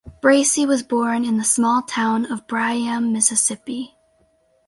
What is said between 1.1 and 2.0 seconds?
in the small